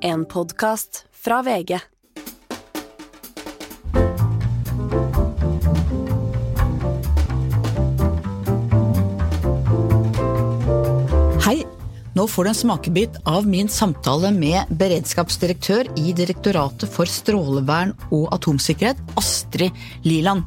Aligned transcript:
En 0.00 0.24
podkast 0.24 1.04
fra 1.24 1.42
VG. 1.42 1.78
Hei! 11.42 11.64
Nå 12.14 12.26
får 12.26 12.44
du 12.44 12.48
en 12.48 12.54
smakebit 12.54 13.10
av 13.24 13.46
min 13.46 13.68
samtale 13.68 14.30
med 14.30 14.70
beredskapsdirektør 14.70 15.90
i 15.98 16.14
Direktoratet 16.14 16.86
for 16.94 17.10
strålevern 17.10 17.96
og 18.12 18.30
atomsikkerhet, 18.38 19.02
Astrid 19.18 19.74
Liland. 20.06 20.46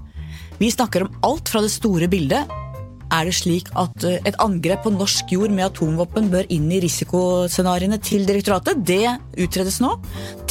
Vi 0.62 0.72
snakker 0.72 1.10
om 1.10 1.22
alt 1.28 1.52
fra 1.52 1.66
det 1.66 1.76
store 1.76 2.08
bildet. 2.08 2.61
Er 3.12 3.28
det 3.28 3.34
slik 3.36 3.68
at 3.80 4.06
eh, 4.08 4.22
et 4.28 4.38
angrep 4.40 4.86
på 4.86 4.94
norsk 4.94 5.34
jord 5.36 5.52
med 5.52 5.66
atomvåpen 5.68 6.30
bør 6.32 6.48
inn 6.54 6.70
i 6.72 6.80
risikoscenarioene 6.84 8.00
til 8.00 8.24
direktoratet? 8.28 8.86
Det 8.88 9.04
utredes 9.44 9.82
nå. 9.84 9.98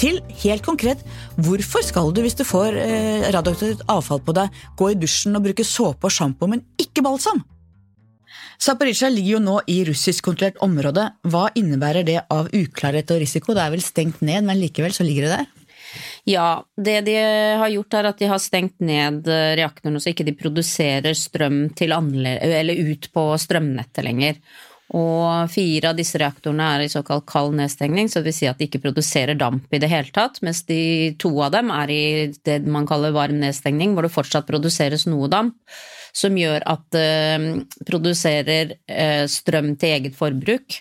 Til 0.00 0.20
helt 0.42 0.66
konkret, 0.66 1.00
hvorfor 1.40 1.86
skal 1.86 2.12
du 2.12 2.20
hvis 2.24 2.36
du 2.36 2.44
får 2.44 2.76
eh, 2.76 3.30
radioaktivt 3.32 3.86
avfall 3.88 4.20
på 4.26 4.36
deg, 4.36 4.60
gå 4.76 4.90
i 4.92 4.98
dusjen 5.00 5.40
og 5.40 5.46
bruke 5.48 5.64
såpe 5.64 6.10
og 6.10 6.14
sjampo, 6.14 6.50
men 6.50 6.66
ikke 6.80 7.04
balsam? 7.06 7.40
Zaporizjzja 8.60 9.08
ligger 9.08 9.38
jo 9.38 9.40
nå 9.40 9.56
i 9.72 9.78
russiskkontrollert 9.88 10.60
område. 10.60 11.06
Hva 11.32 11.46
innebærer 11.56 12.04
det 12.04 12.18
av 12.28 12.52
uklarhet 12.52 13.08
og 13.14 13.22
risiko? 13.22 13.56
Det 13.56 13.64
er 13.64 13.72
vel 13.72 13.84
stengt 13.84 14.20
ned, 14.20 14.44
men 14.44 14.60
likevel 14.60 14.92
så 14.92 15.06
ligger 15.06 15.30
det 15.30 15.38
der? 15.38 15.48
Ja, 16.28 16.62
det 16.76 17.00
de 17.08 17.16
har 17.60 17.70
gjort 17.72 17.96
er 17.98 18.10
at 18.10 18.18
de 18.20 18.30
har 18.30 18.40
stengt 18.42 18.78
ned 18.84 19.28
reaktorene 19.58 20.00
så 20.02 20.12
ikke 20.12 20.26
de 20.28 20.36
produserer 20.38 21.16
strøm 21.16 21.62
til 21.76 21.94
ut 21.94 23.08
på 23.14 23.24
strømnettet 23.40 24.04
lenger. 24.06 24.42
Og 24.90 25.46
fire 25.52 25.92
av 25.92 25.98
disse 25.98 26.18
reaktorene 26.18 26.66
er 26.74 26.84
i 26.84 26.90
såkalt 26.90 27.22
kald 27.30 27.54
nedstengning, 27.54 28.08
så 28.10 28.18
det 28.18 28.32
vil 28.32 28.34
si 28.40 28.48
at 28.50 28.58
de 28.58 28.66
ikke 28.66 28.82
produserer 28.82 29.38
damp 29.38 29.70
i 29.70 29.78
det 29.78 29.90
hele 29.90 30.10
tatt, 30.10 30.40
mens 30.42 30.64
de 30.66 31.14
to 31.20 31.30
av 31.44 31.52
dem 31.54 31.70
er 31.70 31.92
i 31.94 32.04
det 32.46 32.58
man 32.66 32.88
kaller 32.90 33.14
varm 33.14 33.38
nedstengning, 33.38 33.94
hvor 33.94 34.06
det 34.06 34.14
fortsatt 34.14 34.50
produseres 34.50 35.06
noe 35.06 35.30
damp 35.30 35.54
som 36.16 36.34
gjør 36.34 36.64
at 36.66 36.86
det 36.90 37.06
eh, 37.06 37.48
produserer 37.86 38.74
eh, 38.90 39.24
strøm 39.30 39.76
til 39.78 39.94
eget 39.94 40.16
forbruk. 40.18 40.80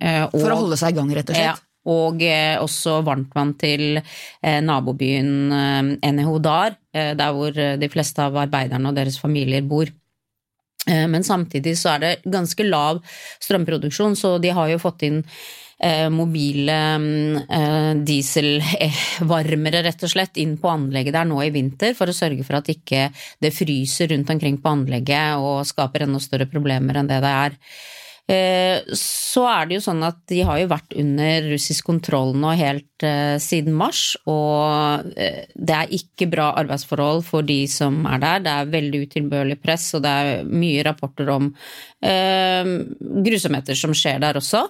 Eh, 0.00 0.24
og, 0.26 0.34
For 0.34 0.50
å 0.50 0.60
holde 0.64 0.80
seg 0.80 0.94
i 0.94 0.98
gang, 0.98 1.12
rett 1.14 1.30
og 1.30 1.38
slett? 1.38 1.52
Ja, 1.52 1.69
og 1.88 2.20
også 2.60 2.98
varmtvann 3.06 3.54
til 3.60 4.00
nabobyen 4.42 5.52
Enehodar, 6.04 6.76
der 6.92 7.32
hvor 7.32 7.56
de 7.56 7.88
fleste 7.88 8.20
av 8.20 8.36
arbeiderne 8.36 8.90
og 8.90 8.98
deres 8.98 9.16
familier 9.20 9.64
bor. 9.64 9.88
Men 10.86 11.24
samtidig 11.24 11.78
så 11.80 11.94
er 11.94 12.04
det 12.04 12.12
ganske 12.28 12.66
lav 12.68 13.00
strømproduksjon, 13.40 14.12
så 14.16 14.36
de 14.42 14.52
har 14.52 14.68
jo 14.74 14.82
fått 14.84 15.08
inn 15.08 15.22
Eh, 15.82 16.10
mobile 16.12 16.74
eh, 17.48 17.94
dieselvarmere, 18.04 19.80
rett 19.86 20.02
og 20.04 20.10
slett, 20.12 20.36
inn 20.36 20.58
på 20.60 20.68
anlegget 20.68 21.14
der 21.16 21.24
nå 21.24 21.38
i 21.40 21.52
vinter, 21.54 21.94
for 21.96 22.12
å 22.12 22.16
sørge 22.16 22.44
for 22.44 22.58
at 22.58 22.68
ikke 22.68 23.06
det 23.40 23.52
fryser 23.56 24.10
rundt 24.12 24.28
omkring 24.34 24.58
på 24.60 24.74
anlegget 24.74 25.40
og 25.40 25.64
skaper 25.64 26.04
enda 26.04 26.20
større 26.20 26.50
problemer 26.52 27.00
enn 27.00 27.08
det 27.08 27.22
det 27.24 27.32
er. 27.46 27.56
Eh, 28.30 28.94
så 28.94 29.42
er 29.50 29.66
det 29.66 29.78
jo 29.78 29.84
sånn 29.88 30.04
at 30.06 30.20
de 30.30 30.40
har 30.46 30.60
jo 30.60 30.70
vært 30.70 30.94
under 31.00 31.48
russisk 31.50 31.88
kontroll 31.88 32.34
nå 32.38 32.52
helt 32.60 32.86
siden 33.40 33.72
mars, 33.80 34.12
og 34.28 35.06
det 35.16 35.72
er 35.72 35.94
ikke 35.96 36.28
bra 36.28 36.50
arbeidsforhold 36.60 37.22
for 37.24 37.46
de 37.48 37.62
som 37.70 38.02
er 38.04 38.20
der. 38.20 38.42
Det 38.44 38.52
er 38.52 38.74
veldig 38.74 39.00
utilbørlig 39.06 39.56
press, 39.62 39.86
og 39.96 40.04
det 40.04 40.12
er 40.12 40.50
mye 40.52 40.84
rapporter 40.84 41.32
om 41.32 41.48
grusomheter 43.24 43.78
som 43.80 43.96
skjer 43.96 44.20
der 44.20 44.36
også. 44.36 44.66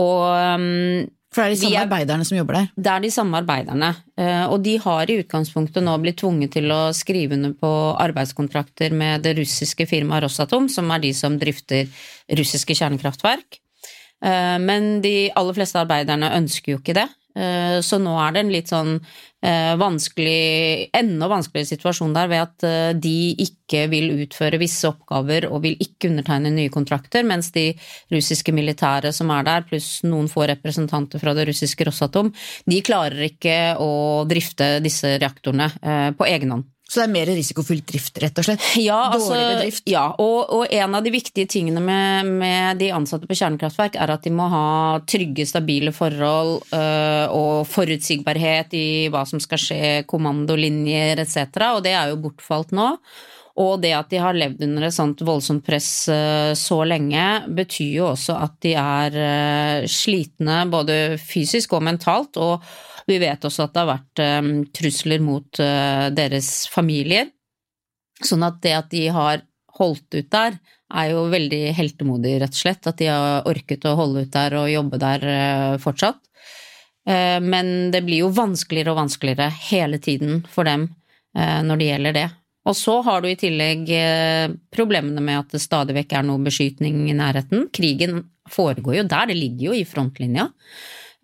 Og 0.00 0.24
um, 0.56 1.04
for 1.36 1.44
det 1.44 1.50
er 1.50 1.52
de 1.52 1.60
samme 1.60 1.76
er, 1.76 1.84
arbeiderne 1.84 2.24
som 2.24 2.38
jobber 2.38 2.56
der? 2.56 2.68
Det 2.80 2.92
er 2.92 3.02
de 3.04 3.10
samme 3.12 3.40
arbeiderne. 3.42 3.90
Eh, 4.16 4.44
og 4.48 4.62
de 4.64 4.78
har 4.80 5.10
i 5.12 5.18
utgangspunktet 5.20 5.84
nå 5.84 5.96
blitt 6.00 6.18
tvunget 6.22 6.54
til 6.56 6.72
å 6.72 6.80
skrive 6.96 7.36
under 7.36 7.52
på 7.60 7.72
arbeidskontrakter 8.00 8.96
med 8.96 9.26
det 9.26 9.36
russiske 9.40 9.84
firmaet 9.90 10.24
Rosatom, 10.24 10.70
som 10.72 10.88
er 10.94 11.04
de 11.04 11.12
som 11.16 11.36
drifter 11.40 11.92
russiske 12.40 12.78
kjernekraftverk. 12.80 13.60
Eh, 14.24 14.56
men 14.64 15.02
de 15.04 15.28
aller 15.36 15.58
fleste 15.58 15.82
arbeiderne 15.82 16.32
ønsker 16.38 16.72
jo 16.72 16.80
ikke 16.80 16.96
det. 17.02 17.08
Eh, 17.36 17.78
så 17.84 17.98
nå 18.00 18.14
er 18.22 18.32
det 18.32 18.42
en 18.42 18.52
litt 18.52 18.70
sånn 18.72 18.94
eh, 18.96 19.74
vanskelig, 19.76 20.88
enda 20.96 21.28
vanskeligere 21.28 21.68
situasjon 21.68 22.14
der 22.16 22.30
ved 22.32 22.44
at 22.46 22.66
eh, 22.66 22.92
de 22.96 23.34
ikke 23.44 23.82
vil 23.92 24.22
utføre 24.24 24.60
visse 24.62 24.88
oppgaver 24.88 25.48
og 25.50 25.60
vil 25.66 25.76
ikke 25.82 26.08
undertegne 26.12 26.54
nye 26.54 26.72
kontrakter, 26.72 27.26
mens 27.28 27.50
de 27.52 27.66
russiske 28.14 28.54
militære 28.56 29.12
som 29.12 29.32
er 29.36 29.44
der, 29.48 29.66
pluss 29.68 29.98
noen 30.06 30.30
få 30.32 30.46
representanter 30.48 31.20
fra 31.20 31.36
det 31.36 31.48
russiske 31.50 31.88
Rosatom, 31.88 32.32
de 32.64 32.80
klarer 32.86 33.28
ikke 33.28 33.58
å 33.82 34.24
drifte 34.28 34.78
disse 34.84 35.18
reaktorene 35.20 35.68
på 36.16 36.26
egen 36.30 36.56
hånd. 36.56 36.72
Så 36.86 37.00
det 37.00 37.06
er 37.08 37.14
mer 37.16 37.30
risikofylt 37.34 37.86
drift, 37.88 38.18
rett 38.22 38.36
og 38.38 38.46
slett? 38.46 38.62
Ja, 38.78 38.98
altså, 39.10 39.34
drift? 39.58 39.82
Ja, 39.90 40.04
og, 40.22 40.52
og, 40.54 40.66
en 40.70 40.94
av 40.94 41.02
de 41.02 41.10
viktige 41.10 41.48
tingene 41.50 41.82
med, 41.82 42.30
med, 42.38 42.78
de 42.78 42.92
ansatte 42.94 43.26
på 43.26 43.34
kjernekraftverk 43.34 43.98
er 43.98 44.12
at 44.14 44.22
de 44.22 44.30
må 44.34 44.46
ha 44.52 44.66
trygge, 45.02 45.48
stabile 45.50 45.90
forhold 45.94 46.60
øh, 46.70 47.34
og 47.34 47.66
forutsigbarhet 47.66 48.76
i 48.78 48.88
hva 49.10 49.24
som 49.26 49.42
skal 49.42 49.62
skje, 49.62 49.94
kommandolinjer 50.06 51.24
etc., 51.24 51.58
og 51.72 51.82
det 51.86 51.96
er 51.98 52.14
jo 52.14 52.22
bortfalt 52.22 52.76
nå. 52.76 52.92
Og 53.56 53.80
det 53.80 53.94
at 53.96 54.10
de 54.12 54.20
har 54.20 54.36
levd 54.36 54.66
under 54.68 54.86
et 54.86 54.94
sånt 54.94 55.22
voldsomt 55.26 55.64
press 55.66 55.90
øh, 56.12 56.52
så 56.54 56.82
lenge, 56.86 57.26
betyr 57.56 57.94
jo 57.98 58.10
også 58.12 58.36
at 58.46 58.58
de 58.62 58.76
er 58.78 59.22
øh, 59.26 59.86
slitne 59.90 60.62
både 60.70 61.16
fysisk 61.18 61.74
og 61.74 61.88
mentalt. 61.88 62.36
og 62.36 62.62
vi 63.06 63.18
vet 63.22 63.44
også 63.46 63.66
at 63.66 63.74
det 63.74 63.82
har 63.82 63.92
vært 63.92 64.22
um, 64.22 64.52
trusler 64.74 65.22
mot 65.22 65.60
uh, 65.62 66.08
deres 66.14 66.66
familier. 66.72 67.30
Sånn 68.24 68.42
at 68.46 68.58
det 68.64 68.72
at 68.74 68.88
de 68.90 69.04
har 69.14 69.44
holdt 69.78 70.16
ut 70.16 70.30
der, 70.32 70.56
er 70.96 71.10
jo 71.10 71.26
veldig 71.30 71.60
heltemodig, 71.76 72.36
rett 72.42 72.54
og 72.54 72.60
slett. 72.62 72.86
At 72.86 72.98
de 72.98 73.10
har 73.10 73.46
orket 73.50 73.86
å 73.86 73.96
holde 73.98 74.24
ut 74.26 74.32
der 74.34 74.56
og 74.58 74.70
jobbe 74.72 75.00
der 75.02 75.26
uh, 75.26 75.76
fortsatt. 75.82 76.18
Uh, 77.06 77.38
men 77.42 77.92
det 77.94 78.02
blir 78.06 78.24
jo 78.24 78.32
vanskeligere 78.34 78.94
og 78.94 79.04
vanskeligere 79.04 79.50
hele 79.70 80.02
tiden 80.02 80.42
for 80.50 80.68
dem 80.68 80.90
når 81.36 81.76
det 81.76 81.86
gjelder 81.90 82.14
det. 82.16 82.28
Og 82.64 82.72
så 82.72 82.92
har 83.04 83.20
du 83.20 83.26
i 83.28 83.36
tillegg 83.36 83.90
problemene 84.72 85.20
med 85.20 85.36
at 85.36 85.50
det 85.52 85.58
stadig 85.60 85.92
vekk 85.98 86.14
er 86.16 86.24
noe 86.24 86.40
beskytning 86.46 87.02
i 87.10 87.16
nærheten. 87.18 87.66
Krigen 87.76 88.22
foregår 88.48 88.96
jo 88.96 89.04
der, 89.04 89.28
det 89.28 89.36
ligger 89.36 89.66
jo 89.66 89.74
i 89.76 89.82
frontlinja. 89.84 90.46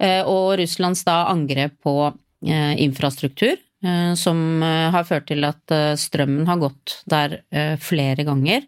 Eh, 0.02 0.22
og 0.26 0.56
Russlands 0.58 1.04
da 1.06 1.22
angrep 1.30 1.78
på 1.86 1.96
eh, 2.10 2.74
infrastruktur, 2.82 3.54
eh, 3.84 4.14
som 4.18 4.62
har 4.62 5.06
ført 5.08 5.28
til 5.30 5.46
at 5.46 5.76
strømmen 6.00 6.48
har 6.50 6.60
gått 6.62 6.98
der 7.10 7.40
flere 7.82 8.26
ganger. 8.26 8.66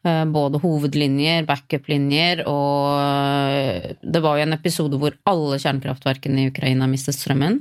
Både 0.00 0.56
hovedlinjer, 0.62 1.44
backup-linjer, 1.44 2.40
og 2.48 3.98
det 4.00 4.22
var 4.24 4.38
jo 4.38 4.44
en 4.46 4.56
episode 4.56 4.96
hvor 4.96 5.12
alle 5.28 5.58
kjernekraftverkene 5.60 6.40
i 6.40 6.48
Ukraina 6.48 6.88
mistet 6.88 7.18
strømmen. 7.18 7.58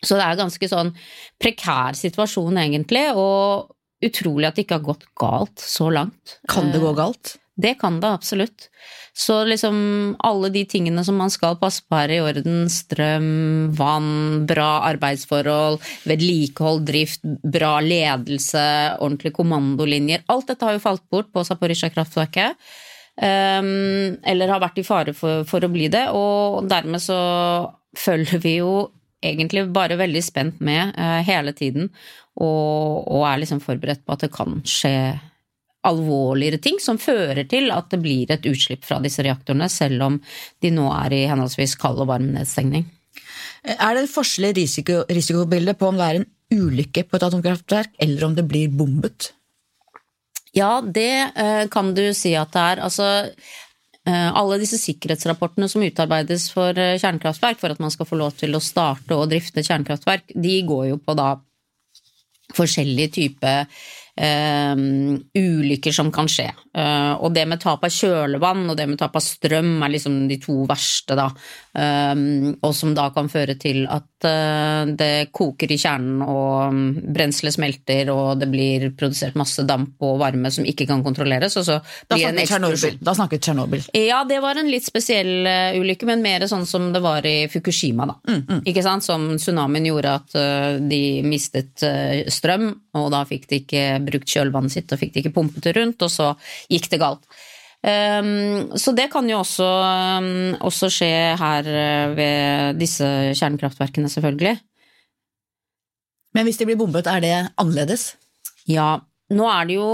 Så 0.00 0.16
det 0.16 0.24
er 0.24 0.32
en 0.32 0.46
ganske 0.46 0.70
sånn 0.72 0.94
prekær 1.36 1.98
situasjon, 1.98 2.62
egentlig, 2.62 3.04
og 3.20 3.68
utrolig 4.00 4.48
at 4.48 4.56
det 4.56 4.64
ikke 4.64 4.78
har 4.78 4.86
gått 4.86 5.04
galt 5.20 5.60
så 5.60 5.90
langt. 5.92 6.38
Kan 6.48 6.72
det 6.72 6.80
gå 6.80 6.94
galt? 6.96 7.36
Det 7.60 7.74
kan 7.80 7.98
det 8.00 8.08
absolutt. 8.08 8.68
Så 9.12 9.44
liksom 9.44 9.76
alle 10.18 10.48
de 10.54 10.62
tingene 10.64 11.02
som 11.04 11.18
man 11.18 11.32
skal 11.32 11.58
passe 11.60 11.82
på 11.84 11.98
her 11.98 12.12
i 12.14 12.20
orden, 12.22 12.62
strøm, 12.70 13.72
vann, 13.76 14.46
bra 14.48 14.68
arbeidsforhold, 14.88 15.80
vedlikehold, 16.08 16.86
drift, 16.88 17.26
bra 17.42 17.78
ledelse, 17.84 18.62
ordentlige 19.00 19.36
kommandolinjer 19.36 20.24
Alt 20.30 20.52
dette 20.52 20.66
har 20.66 20.78
jo 20.78 20.84
falt 20.84 21.04
bort 21.10 21.32
på 21.34 21.44
Zaporizjzja-kraftverket. 21.46 22.56
Um, 23.20 24.16
eller 24.24 24.48
har 24.48 24.62
vært 24.62 24.78
i 24.80 24.86
fare 24.86 25.12
for, 25.16 25.42
for, 25.48 25.66
å 25.66 25.72
bli 25.72 25.90
det, 25.92 26.06
og 26.16 26.70
dermed 26.70 27.02
så 27.04 27.18
følger 27.98 28.40
vi 28.40 28.54
jo 28.62 28.70
egentlig 29.20 29.66
bare 29.74 29.98
veldig 30.00 30.22
spent 30.24 30.62
med 30.64 30.94
uh, 30.96 31.18
hele 31.26 31.52
tiden, 31.52 31.90
og, 32.40 33.04
og 33.10 33.26
er 33.28 33.42
liksom 33.42 33.60
forberedt 33.60 34.06
på 34.06 34.16
at 34.16 34.24
det 34.24 34.30
kan 34.32 34.62
skje 34.64 34.94
alvorligere 35.86 36.60
ting 36.60 36.78
som 36.82 36.98
fører 37.00 37.46
til 37.48 37.70
at 37.72 37.88
det 37.92 38.00
blir 38.02 38.30
et 38.32 38.46
utslipp 38.48 38.84
fra 38.84 39.00
disse 39.00 39.24
reaktorene, 39.24 39.68
selv 39.72 40.04
om 40.06 40.18
de 40.60 40.72
nå 40.74 40.88
er 40.92 41.16
i 41.16 41.26
henholdsvis 41.30 41.76
kald 41.80 42.02
og 42.02 42.10
varm 42.12 42.28
nedstengning. 42.34 42.84
Er 43.64 43.96
det 43.96 44.10
forskjell 44.12 44.50
i 44.50 44.54
risiko, 44.62 45.02
risikobildet 45.08 45.78
på 45.80 45.90
om 45.90 45.98
det 45.98 46.06
er 46.06 46.20
en 46.20 46.28
ulykke 46.50 47.04
på 47.06 47.18
et 47.18 47.26
atomkraftverk, 47.26 47.92
eller 48.02 48.28
om 48.28 48.36
det 48.36 48.46
blir 48.48 48.72
bombet? 48.72 49.32
Ja, 50.56 50.80
det 50.82 51.32
eh, 51.38 51.66
kan 51.70 51.92
du 51.94 52.02
si 52.16 52.32
at 52.38 52.52
det 52.54 52.62
er. 52.72 52.82
Altså, 52.86 53.08
eh, 54.08 54.30
alle 54.34 54.58
disse 54.62 54.80
sikkerhetsrapportene 54.80 55.68
som 55.70 55.84
utarbeides 55.86 56.48
for 56.54 56.74
eh, 56.74 56.96
kjernekraftverk 56.98 57.60
for 57.60 57.72
at 57.72 57.82
man 57.82 57.92
skal 57.94 58.08
få 58.08 58.18
lov 58.18 58.34
til 58.40 58.56
å 58.56 58.64
starte 58.64 59.16
og 59.16 59.30
drifte 59.30 59.62
kjernekraftverk, 59.62 60.34
de 60.34 60.56
går 60.66 60.90
jo 60.90 60.98
på 61.04 61.16
da 61.18 61.34
forskjellige 62.56 63.14
typer 63.14 63.68
eh, 64.20 64.82
ulykker 65.40 65.94
som 65.94 66.12
kan 66.14 66.28
skje. 66.30 66.50
Uh, 66.76 67.16
og 67.24 67.32
det 67.34 67.46
med 67.48 67.62
tap 67.62 67.84
av 67.86 67.94
kjølevann 67.94 68.68
og 68.68 68.76
det 68.78 68.86
med 68.90 69.00
tap 69.00 69.16
av 69.18 69.24
strøm 69.24 69.80
er 69.82 69.94
liksom 69.96 70.22
de 70.30 70.38
to 70.42 70.62
verste, 70.70 71.16
da. 71.18 71.30
Eh, 71.74 72.14
og 72.60 72.72
som 72.76 72.94
da 72.96 73.10
kan 73.14 73.30
føre 73.32 73.56
til 73.60 73.86
at 73.90 74.09
eh, 74.28 74.90
det 74.98 75.30
koker 75.34 75.70
i 75.72 75.78
kjernen 75.80 76.22
og 76.24 76.74
mm, 76.74 77.12
brenselet 77.14 77.56
smelter 77.56 78.10
og 78.12 78.40
det 78.40 78.48
blir 78.52 78.86
produsert 78.98 79.38
masse 79.38 79.64
damp 79.68 80.00
og 80.06 80.18
varme 80.22 80.50
som 80.52 80.66
ikke 80.68 80.86
kan 80.90 81.04
kontrolleres, 81.06 81.56
og 81.60 81.66
så 81.66 81.78
blir 82.10 82.26
da, 82.36 82.46
snakket 82.46 82.86
en. 82.90 83.00
Da 83.04 83.14
snakket 83.16 83.44
Tsjernobyl. 83.46 83.84
Ja, 83.96 84.22
det 84.28 84.40
var 84.44 84.60
en 84.60 84.70
litt 84.72 84.86
spesiell 84.88 85.46
eh, 85.48 85.78
ulykke, 85.80 86.08
men 86.08 86.24
mer 86.24 86.46
sånn 86.50 86.66
som 86.68 86.90
det 86.94 87.02
var 87.04 87.26
i 87.28 87.48
Fukushima, 87.52 88.08
da. 88.10 88.18
Mm, 88.30 88.64
Ikke 88.70 88.84
sant? 88.86 89.06
Som 89.06 89.28
tsunamien 89.40 89.88
gjorde 89.90 90.16
at 90.20 90.36
eh, 90.38 90.80
de 90.90 91.02
mistet 91.26 91.86
strøm, 92.32 92.70
og 92.98 93.12
da 93.14 93.22
fikk 93.28 93.46
de 93.50 93.62
ikke 93.62 93.84
brukt 94.04 94.28
kjølvannet 94.30 94.74
sitt, 94.74 94.92
og 94.92 95.00
fikk 95.00 95.14
de 95.14 95.24
ikke 95.24 95.36
pumpet 95.36 95.68
det 95.68 95.76
rundt, 95.78 96.02
og 96.04 96.12
så 96.12 96.32
gikk 96.70 96.90
det 96.92 97.00
galt. 97.02 97.24
Um, 97.80 98.76
så 98.76 98.92
det 98.92 99.06
kan 99.12 99.28
jo 99.30 99.38
også, 99.40 99.66
um, 100.20 100.56
også 100.68 100.90
skje 100.92 101.12
her 101.40 101.68
eh, 101.72 102.10
ved 102.12 102.80
disse 102.80 103.06
kjernekraftverkene, 103.38 104.10
selvfølgelig. 104.12 104.58
Men 106.36 106.46
hvis 106.46 106.60
de 106.60 106.66
blir 106.68 106.78
bombet, 106.78 107.08
er 107.08 107.24
det 107.24 107.36
annerledes? 107.58 108.12
Ja, 108.68 108.98
nå 109.32 109.48
er 109.48 109.70
det 109.70 109.78
jo 109.78 109.88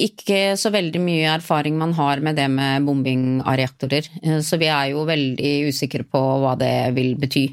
ikke 0.00 0.54
så 0.58 0.72
veldig 0.74 1.00
mye 1.02 1.34
erfaring 1.36 1.76
man 1.78 1.92
har 1.94 2.22
med 2.24 2.38
det 2.38 2.46
med 2.50 2.86
bombing 2.86 3.42
av 3.42 3.58
reaktorer, 3.60 4.06
eh, 4.22 4.38
så 4.38 4.58
vi 4.60 4.70
er 4.70 4.92
jo 4.92 5.02
veldig 5.08 5.52
usikre 5.70 6.06
på 6.06 6.22
hva 6.42 6.54
det 6.60 6.94
vil 6.96 7.14
bety. 7.18 7.48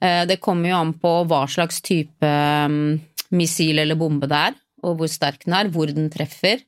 Eh, 0.00 0.24
Det 0.30 0.38
kommer 0.40 0.70
jo 0.70 0.78
an 0.78 0.94
på 0.94 1.12
hva 1.26 1.42
slags 1.50 1.82
type 1.82 2.22
mm, 2.22 3.00
missil 3.34 3.82
eller 3.82 3.98
bombe 3.98 4.30
det 4.30 4.40
er, 4.50 4.58
og 4.86 4.98
hvor 4.98 5.10
sterk 5.10 5.42
den 5.44 5.58
er, 5.58 5.70
hvor 5.74 5.90
den 5.90 6.06
treffer, 6.10 6.62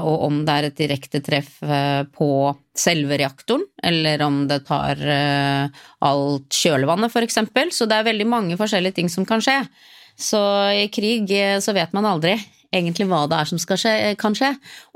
og 0.00 0.22
om 0.28 0.38
det 0.46 0.54
er 0.54 0.68
et 0.68 0.78
direkte 0.78 1.20
treff 1.24 1.58
eh, 1.62 2.02
på 2.08 2.28
selve 2.76 3.18
reaktoren, 3.20 3.66
eller 3.84 4.22
om 4.24 4.42
det 4.48 4.62
tar 4.68 5.00
eh, 5.00 5.84
alt 6.08 6.60
kjølevannet, 6.62 7.18
eksempel. 7.26 7.72
Så 7.72 7.88
det 7.88 7.98
er 7.98 8.10
veldig 8.10 8.28
mange 8.28 8.56
forskjellige 8.60 9.00
ting 9.00 9.12
som 9.12 9.28
kan 9.28 9.44
skje. 9.44 9.60
Så 10.16 10.40
i 10.72 10.88
krig 10.92 11.32
eh, 11.36 11.58
så 11.60 11.76
vet 11.76 11.92
man 11.96 12.08
aldri 12.08 12.38
egentlig 12.76 13.06
hva 13.08 13.22
det 13.30 13.38
er 13.38 13.48
som 13.50 13.60
skje, 13.60 13.94
kan 14.20 14.34
skje. 14.36 14.52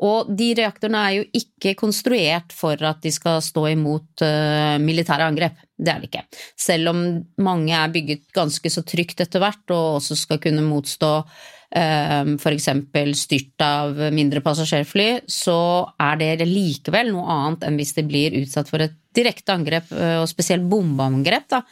Og 0.06 0.30
de 0.36 0.50
reaktorene 0.58 1.04
er 1.06 1.16
jo 1.18 1.26
ikke 1.42 1.76
konstruert 1.78 2.54
for 2.56 2.80
at 2.86 3.00
de 3.04 3.12
skal 3.14 3.40
stå 3.44 3.66
imot 3.74 4.24
eh, 4.26 4.76
militære 4.82 5.28
angrep. 5.30 5.62
Det 5.80 5.92
er 5.92 6.02
det 6.02 6.10
ikke. 6.10 6.26
Selv 6.60 6.92
om 6.92 7.04
mange 7.40 7.76
er 7.76 7.92
bygget 7.92 8.26
ganske 8.36 8.72
så 8.72 8.84
trygt 8.86 9.22
etter 9.24 9.42
hvert, 9.42 9.64
og 9.72 10.00
også 10.00 10.18
skal 10.18 10.42
kunne 10.42 10.66
motstå 10.66 11.12
eh, 11.20 11.59
f.eks. 11.70 12.68
styrt 13.14 13.62
av 13.62 13.98
mindre 14.10 14.40
passasjerfly, 14.42 15.22
så 15.30 15.86
er 16.02 16.16
det 16.18 16.48
likevel 16.48 17.12
noe 17.14 17.30
annet 17.30 17.66
enn 17.68 17.76
hvis 17.78 17.94
de 17.94 18.02
blir 18.08 18.34
utsatt 18.40 18.70
for 18.72 18.82
et 18.82 18.96
direkte 19.14 19.54
angrep, 19.54 19.90
eh, 19.92 20.18
og 20.20 20.28
spesielt 20.30 20.66
bombeangrep. 20.70 21.48
da. 21.48 21.62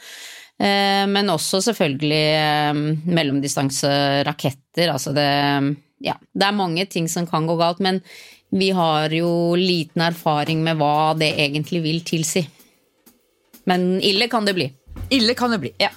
Eh, 0.59 1.05
Men 1.07 1.29
også 1.29 1.61
selvfølgelig 1.61 2.25
eh, 2.35 2.73
mellomdistanseraketter. 3.05 4.91
Altså 4.91 5.13
det 5.13 5.77
Ja, 6.01 6.15
det 6.33 6.45
er 6.47 6.55
mange 6.55 6.85
ting 6.85 7.09
som 7.09 7.27
kan 7.27 7.45
gå 7.45 7.57
galt, 7.59 7.79
men 7.79 8.01
vi 8.51 8.69
har 8.71 9.09
jo 9.11 9.55
liten 9.55 10.01
erfaring 10.01 10.63
med 10.63 10.77
hva 10.77 11.13
det 11.13 11.35
egentlig 11.37 11.83
vil 11.83 11.99
tilsi. 12.01 12.47
Men 13.65 13.99
ille 14.01 14.27
kan 14.27 14.45
det 14.45 14.55
bli. 14.55 14.71
Ille 15.11 15.35
kan 15.35 15.51
det 15.51 15.59
bli. 15.59 15.73
Ja. 15.77 15.89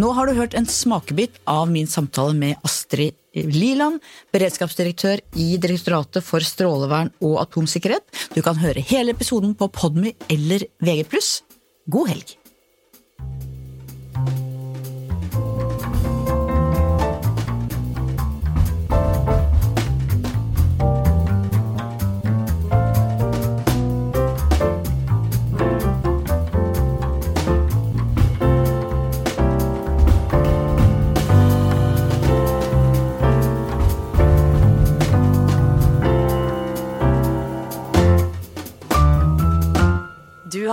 Nå 0.00 0.08
har 0.16 0.26
du 0.26 0.32
hørt 0.38 0.54
en 0.56 0.64
smakebit 0.64 1.34
av 1.44 1.66
min 1.68 1.86
samtale 1.86 2.32
med 2.32 2.56
Astrid 2.64 3.12
Liland, 3.36 4.00
beredskapsdirektør 4.32 5.20
i 5.36 5.58
Direktoratet 5.60 6.24
for 6.24 6.44
strålevern 6.44 7.12
og 7.20 7.38
atomsikkerhet. 7.44 8.04
Du 8.32 8.40
kan 8.44 8.60
høre 8.60 8.84
hele 8.92 9.12
episoden 9.12 9.52
på 9.56 9.68
Podmy 9.72 10.14
eller 10.32 10.64
VG+. 10.80 11.20
God 11.92 12.08
helg! 12.08 12.38